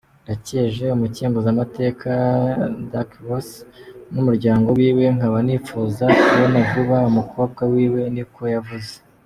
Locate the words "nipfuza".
5.45-6.05